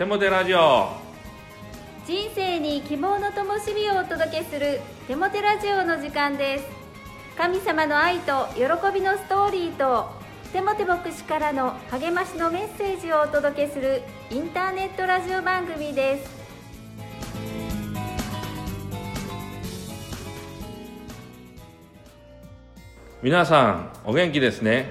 [0.00, 0.88] テモテラジオ。
[2.06, 6.64] 人生に希望の灯火をお届けするテモテラジオの時間です。
[7.36, 8.62] 神様の愛と喜
[8.94, 10.08] びのストーリーと
[10.54, 14.00] テモテ牧師からの励ましのメッセージをお届けする
[14.30, 16.30] インターネットラジオ番組です。
[23.22, 24.90] 皆さんお元気ですね。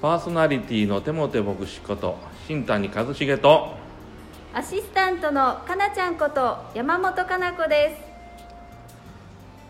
[0.00, 2.16] パーソナリティのテモテ牧師こと
[2.48, 3.75] 新谷一茂と
[4.56, 7.94] アシスタントのかなちゃんこと山本かな子で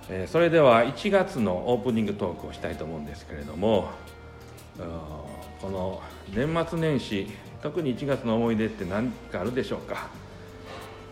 [0.07, 0.13] す。
[0.13, 3.89] えーそれでは1月のオープニングトークをしたいと思うんですけれども
[5.61, 6.01] この
[6.33, 7.27] 年末年始
[7.65, 10.09] 特に1月の思い出って何かあるでしょうか、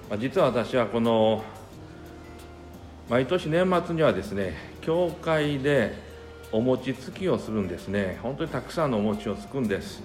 [0.08, 1.42] まあ実は私はこの
[3.10, 5.96] 毎年年末にはですね教会で
[6.52, 8.20] お餅つきをするんですね。
[8.22, 10.00] 本当にたくさんのお餅をつくんです。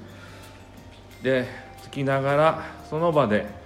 [1.22, 1.45] で
[1.84, 3.59] つきながらその場で、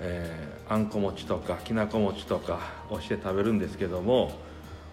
[0.00, 2.58] えーあんこ餅とかきなこ餅とか
[2.90, 4.32] をして食べるんですけども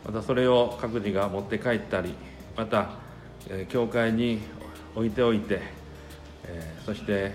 [0.06, 2.14] またそれを各自が持って帰ったり
[2.56, 2.92] また、
[3.50, 4.40] えー教会に
[4.96, 5.62] 置いておいて、
[6.46, 7.34] えーそして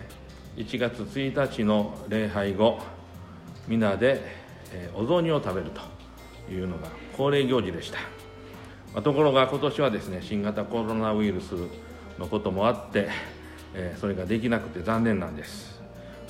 [0.56, 2.78] 1月1日の礼拝後
[3.66, 4.22] 皆で、
[4.72, 7.98] えーお雑煮を食べるというのが恒例行事でした、
[8.94, 11.54] まあところが今年はですね新型コロナウイルス
[12.18, 13.08] のこともあって、
[13.74, 15.77] えーそれができなくて残念なんです。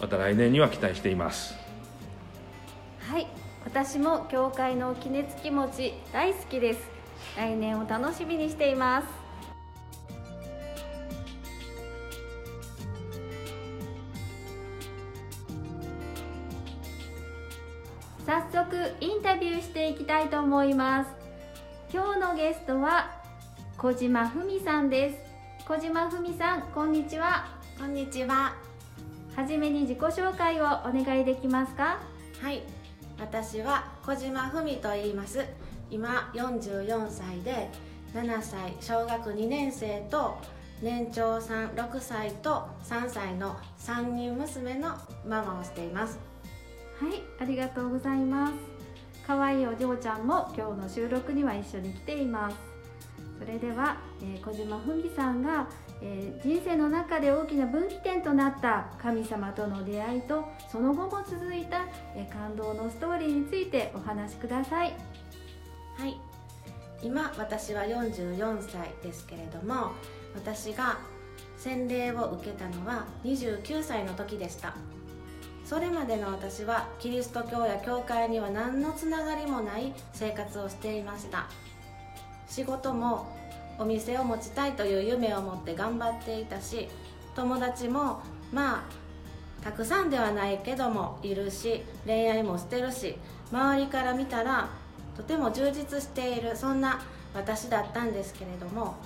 [0.00, 1.54] また来年には期待しています。
[3.00, 3.26] はい。
[3.64, 6.80] 私も教会のきねつき餅大好きです。
[7.36, 9.08] 来年を楽しみにしています。
[18.24, 21.10] 早速インタビューしていきたいと思います。
[21.92, 23.10] 今日のゲストは
[23.78, 25.18] 小島文さんです。
[25.66, 27.48] 小島文さんこんにちは。
[27.78, 28.67] こんにちは。
[29.38, 32.00] はじめに自己紹介をお願いできますか？
[32.42, 32.64] はい。
[33.20, 35.44] 私は小島文と言います。
[35.92, 37.70] 今44歳で
[38.14, 40.38] 7歳小学2年生と
[40.82, 46.18] 年長さん6歳と3歳の3人娘のママをしています。
[47.00, 48.54] はい、ありがとうございます。
[49.24, 52.56] 可愛いお嬢ちゃんも今日の収録には一緒に来ています。
[53.38, 55.68] それでは、えー小島文さんが、
[56.02, 64.94] えー人生の中で大きな分岐点となった神様との出会いとその後も続いた、えー感動のストーリーについてお話しください。
[65.96, 66.16] はい。
[67.02, 69.92] 今私は44歳ですけれども、
[70.34, 70.98] 私が
[71.56, 74.74] 洗礼を受けたのは29歳の時でした。
[75.68, 81.46] それまでの私はキリスト教や教会には何のつながりもない生活をしていました
[82.48, 83.26] 仕事も
[83.78, 86.88] お店を持ちたいという夢を持って頑張っていたし
[87.34, 88.20] 友達も
[88.52, 93.16] まあたくさんではないけどもいるし恋愛もしてるし
[93.52, 94.68] 周りから見たら
[95.16, 97.00] とても充実しているそんな
[97.34, 98.96] 私だったんですけれども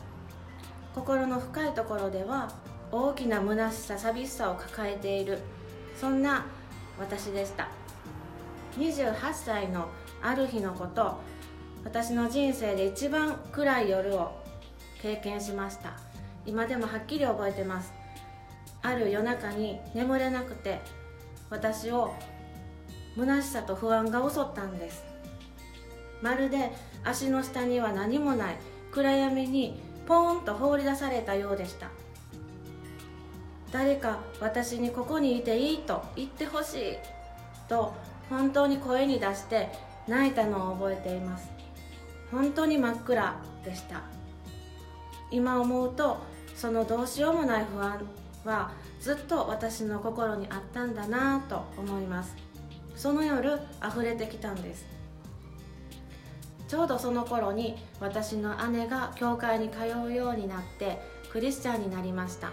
[0.94, 2.53] 心の深いところでは
[2.91, 5.38] 大きな虚しさ寂しさを抱えている
[5.99, 6.44] そんな
[6.99, 7.69] 私でした。
[8.78, 9.88] 28歳の
[10.22, 11.19] ある日のこと
[11.84, 14.41] 私の人生で一番暗い夜を
[15.02, 15.94] 経験しました。
[16.46, 17.92] 今でもはっきり覚えてます。
[18.82, 20.80] ある夜中に眠れなくて
[21.50, 22.14] 私を
[23.16, 25.04] 虚しさと不安が襲ったんです。
[26.22, 26.70] まるで
[27.04, 28.56] 足の下には何もない。
[28.92, 31.88] 暗闇にポーンと放り出されたようでした。
[33.72, 36.96] 誰か私にここにいていいと言ってほしい。
[37.69, 37.92] と
[38.30, 39.69] 本当に声に出して
[40.06, 41.48] 泣いたのを覚えています。
[42.30, 44.22] 本当に真っ暗でした。
[45.32, 46.19] 今思うと
[46.54, 48.00] そのどうしようもない不安
[48.44, 48.70] は
[49.00, 52.37] ずっと私の心にあったんだなぁと思います。
[52.94, 54.87] その夜溢れてきたんです。
[56.69, 61.00] ちょうどその頃に私の姉が教会に通うようになって
[61.31, 62.52] クリスチャンになりました。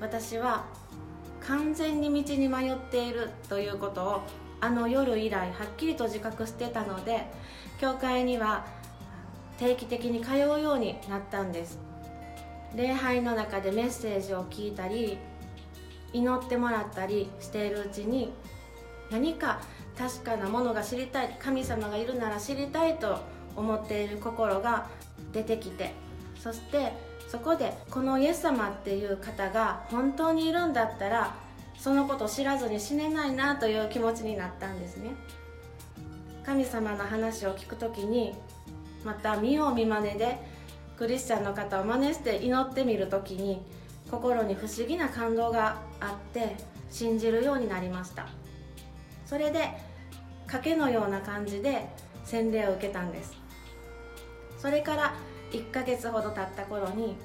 [0.00, 0.64] 私は
[1.40, 4.20] 完全に道に迷っているということを
[4.60, 7.26] あの夜以来はっきりと自覚してたので
[7.80, 8.64] 教会には
[9.58, 11.78] 定期的に通うようになったんです。
[12.74, 15.18] 礼拝の中でメッセージを聞いたり
[16.12, 18.32] 祈ってもらったりしているうちに
[19.10, 19.60] 何か
[19.96, 23.18] 確かなものが知りたい神様がいるなら知りたいと
[23.56, 24.86] 思っている心が
[25.32, 25.92] 出てきて
[26.38, 26.92] そして
[27.28, 31.34] そこでこのイエス様っていう方が本当にいるんだったら
[31.78, 35.10] そのことを知らずに死ねないなという気持ちになったんですね。
[36.44, 38.34] 神様の話を聞くときに
[39.04, 40.38] また見よう見まねで
[40.96, 43.62] クリスチャンの方を真似して祈ってみるときに
[44.10, 46.56] 心に不思議な感動があって
[46.90, 48.26] 信じるようになりました。
[49.26, 49.70] それで
[50.46, 51.88] 賭けのような感じで
[52.24, 53.32] 洗礼を受けたんです。
[54.58, 55.14] それから
[55.50, 57.16] 1ヶ月ほど経った頃に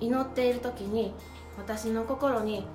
[0.00, 1.14] 祈っている時に
[1.56, 2.66] 私の心に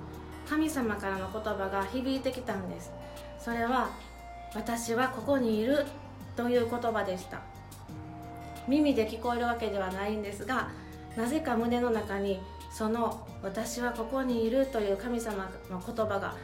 [0.48, 2.90] 神様からの言葉が響いてきたんです。
[3.38, 3.90] それは
[4.56, 5.84] 「私はここにいる」
[6.34, 7.40] という言葉でした。
[8.68, 10.68] 耳で聞こえるわけではないんですが
[11.16, 16.34] なぜか胸の中にその「私はここにいる」という神様の言葉が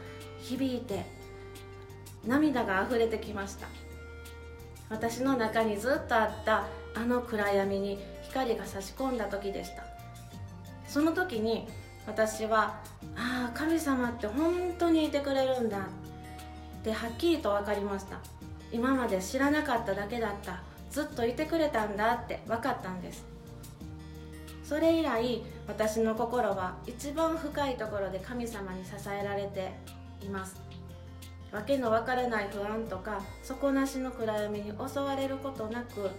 [0.41, 1.05] 響いて
[2.27, 3.69] 涙が溢れてきました。
[4.91, 9.83] 私の中にずっとあったあの暗闇に光が差し込んだ時でした。
[10.87, 11.69] その時に
[12.07, 12.81] 私は
[13.17, 15.79] ああ神様って本当にいてくれるんだ。
[15.79, 15.81] っ
[16.83, 18.19] てはっきりと分かりました。
[18.73, 20.63] 今まで知らなかっただけだった。
[20.95, 23.25] ずっといてくれたんだって分かったんです。
[24.63, 29.73] それ以来私の心は一番深いところで神様に支えられて
[30.23, 30.55] います。
[31.51, 36.11] わけのわからない不安とか底なしの暗闇に襲われることなく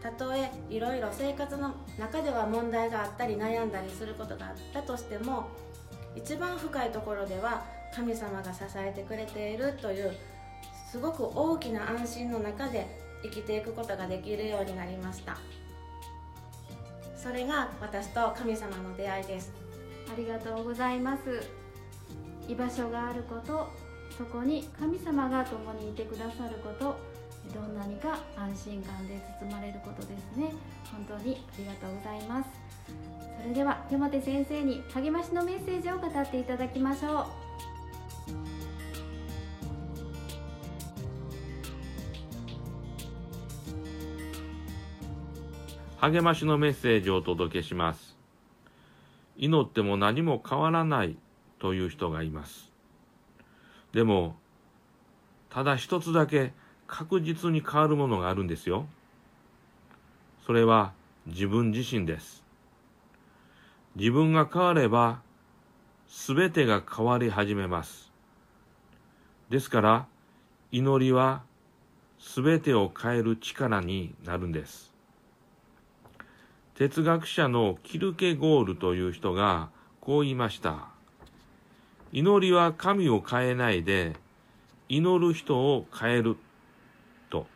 [0.00, 5.48] たとえいろいろ生活の中では問題があったり悩んだりすることがあったとしても
[6.16, 7.64] 一番深いところでは
[7.94, 10.12] 神様が支えてくれているという
[10.90, 15.36] すごく大きな安心の中で生きていくことができるようになりました。
[17.16, 19.52] それが私と神様の出会いです。
[20.12, 21.42] ありがとうございます。
[22.48, 23.70] 居場所があること
[24.16, 26.96] そこに神様が共にいてくださること
[27.54, 30.52] どんなにか安心感で包まれることですね。
[30.90, 32.50] 本当にありがとうございます。
[33.40, 37.41] それでは山手先生に励ましのメッセージを語っていただきましょう。
[46.02, 48.16] 励ましのメッセージをお届けします
[49.38, 51.16] 祈っても何も変わらない
[51.58, 52.70] という人がいます
[53.94, 54.36] でも
[55.48, 56.52] ただ一つだけ
[56.86, 58.86] 確実に変わるものがあるんですよ。
[60.46, 60.92] それは
[61.26, 62.44] 自分自身です。
[63.96, 65.22] 自分が変われば、
[66.06, 68.12] すべてが変わり始めます。
[69.48, 70.06] ですから、
[70.70, 71.42] 祈りは
[72.18, 74.91] すべてを変える力になるんです。
[76.74, 79.68] 哲学者のキルケゴールという人が
[80.00, 80.88] こう言いました。
[82.12, 84.16] 祈りは神を変えないで、
[84.88, 86.36] 祈る人を変える。
[87.30, 87.46] と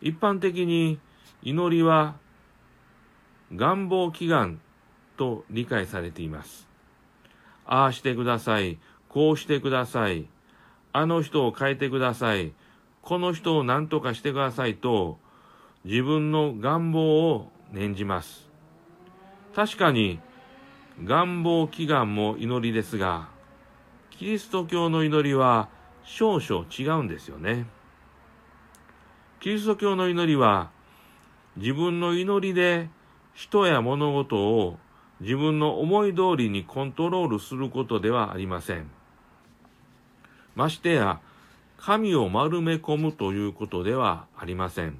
[0.00, 0.98] 一般的に
[1.42, 2.16] 祈りは
[3.54, 4.60] 願望祈願
[5.16, 6.66] と理解されています。
[7.66, 8.78] ああしてください。
[9.08, 10.26] こうしてください。
[10.92, 12.52] あの人を変えてください。
[13.02, 15.18] この人を何とかしてくださいと
[15.84, 18.48] 自分の願望を念じます。
[19.54, 20.20] 確かに
[21.02, 23.28] 願望祈願も祈りですが、
[24.10, 25.68] キリスト教の祈りは
[26.04, 27.66] 少々違うんですよね。
[29.40, 30.70] キリスト教の祈りは、
[31.56, 32.90] 自分の祈りで
[33.32, 34.78] 人や物事を
[35.20, 38.90] 自分の思い通りにコントロールすることではありません。
[40.54, 41.20] ましてや、
[41.78, 44.98] 神を丸め込むということではありません。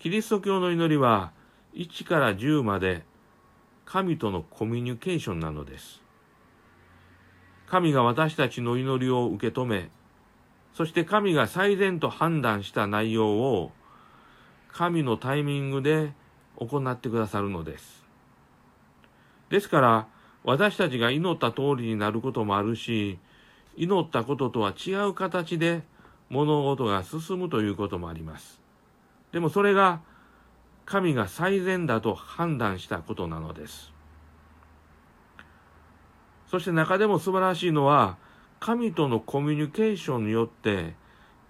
[0.00, 1.30] キリスト教の祈りは、
[1.74, 3.04] 1から10まで
[3.84, 6.00] 神とのコミュニケーションなのです。
[7.66, 9.90] 神が私たちの祈りを受け止め、
[10.72, 13.72] そして神が最善と判断した内容を
[14.72, 16.14] 神のタイミングで
[16.56, 18.02] 行ってくださるのです。
[19.50, 20.06] ですから
[20.44, 23.18] 私たちが祈った通りになることもあるし、
[23.76, 25.82] 祈ったこととは違う形で
[26.30, 28.59] 物事が進むということもあります。
[29.32, 30.00] でもそれが
[30.86, 33.92] 神が最善だと判断したことなのです。
[36.48, 38.16] そして中でも素晴らしいのは、
[38.58, 40.94] 神とのコミュニケーションによって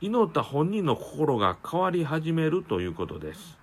[0.00, 3.58] 祈った本人の心が変わり始めるということです。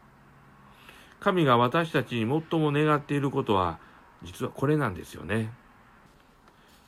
[1.19, 3.79] 神が私たちに最も願っていることは
[4.23, 5.53] 実はこれなんですよね。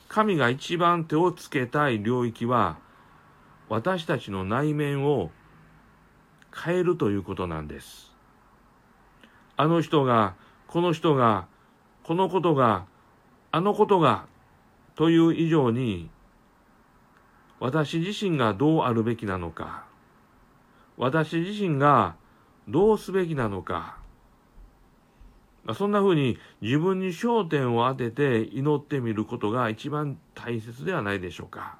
[0.08, 2.78] 神が一番手をつけたい領域は
[3.68, 5.30] 私たちの内面を
[6.54, 8.12] 変えるということなんです。
[9.56, 10.34] あの人が、
[10.66, 11.46] この人が、
[12.02, 12.86] このことが、
[13.52, 14.26] あのことが、
[14.94, 16.10] という以上に、
[17.58, 19.84] 私自身がどうあるべきなのか、
[20.96, 22.16] 私自身が
[22.68, 23.98] どうすべきなのか、
[25.74, 31.78] そんな風に自分に焦点を当てて祈ってみることが一番大切ではないでしょうか。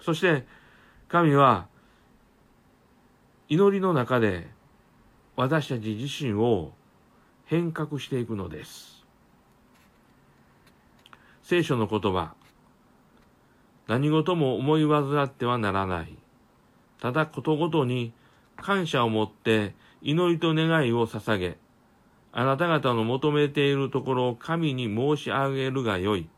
[0.00, 0.46] そして
[1.08, 1.68] 神は
[3.50, 4.46] 祈りの中で
[5.34, 6.72] 私たち自身を
[7.46, 9.06] 変革していくのです。
[11.42, 12.34] 聖書の言葉、
[13.86, 16.14] 何事も思い煩ってはならない。
[17.00, 18.12] ただことごとに
[18.56, 21.56] 感謝を持って祈りと願いを捧げ、
[22.32, 26.28] あなた方の求めているところを神に申し上げるがよい。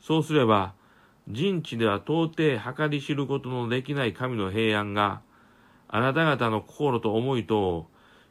[0.00, 0.72] そうすれば、
[1.28, 5.20] 人知では到底計り知ることのできない神の平安が、
[5.92, 7.86] あなた方の心と思いとを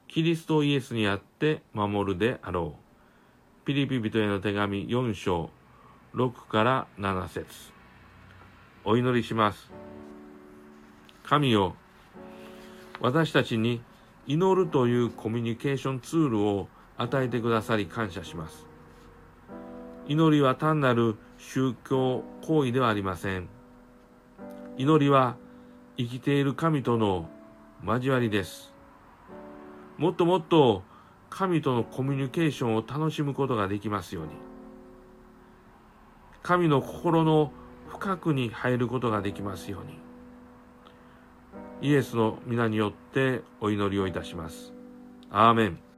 [0.07, 3.65] キリストイエスにあって守るであろう。
[3.65, 5.49] ピリピ人への手紙4章
[6.15, 7.45] 6から7節
[8.85, 9.69] お祈りします。
[11.23, 11.75] 神よ、
[13.01, 13.81] 私たちに
[14.25, 18.65] 祈るというコミュニケーションツールを与えてくださり感謝します。
[20.07, 23.49] 祈りは単なる宗教行為ではありません。
[24.77, 25.35] 祈りは
[25.97, 27.29] 生きている神との
[27.83, 28.73] 交わりです。
[29.97, 30.83] もっともっと
[31.29, 34.31] 神とのコミュニケーションを楽しむことができますように。
[36.41, 37.51] 神の心の
[37.87, 39.97] 深くに入ることができますように。
[41.81, 44.73] イエスの皆によってお祈りをいたします。
[45.31, 45.88] アーメン。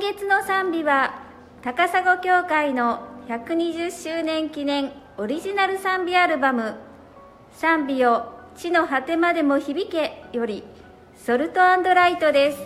[0.00, 1.22] 月の賛美は
[1.62, 6.74] 高砂教会の120周年記念オリジナル賛美アルバム
[7.52, 8.24] 「賛美を
[8.56, 10.64] 地の果てまでも響け」より
[11.14, 12.58] 「ソルトライト」です。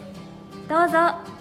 [0.69, 1.34] どうぞ。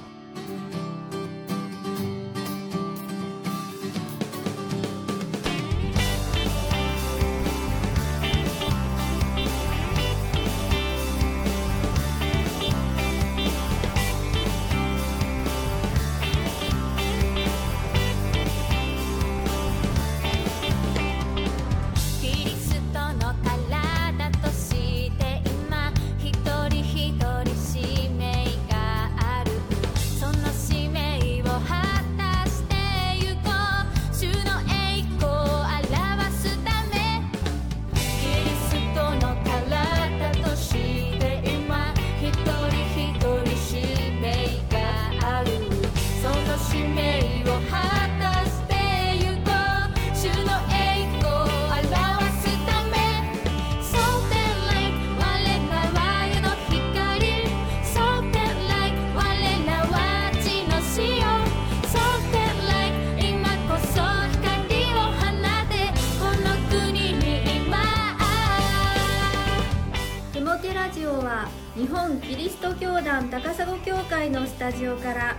[74.04, 75.36] 会のスタジオから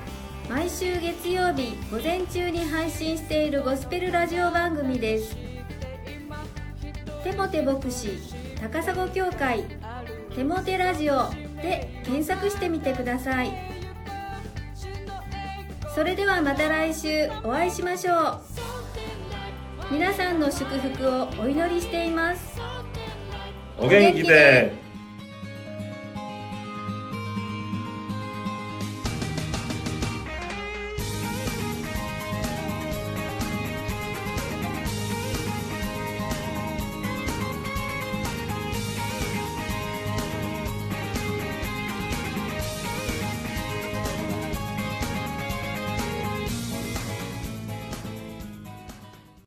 [0.49, 5.37] 毎週月曜日午前中に配信しているゴスペルラジオ番組です。
[7.23, 8.19] テモテ牧師
[8.61, 9.65] 高砂教会
[10.35, 11.31] テモテラジオ
[11.63, 13.51] で検索してみてください。
[15.95, 18.41] それではまた来週お会いしましょう。
[19.91, 22.61] 皆さんの祝福をお祈りしています。
[23.79, 24.84] お元気で。